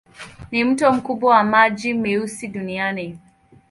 [0.51, 3.19] Ni mto mkubwa wa maji meusi duniani.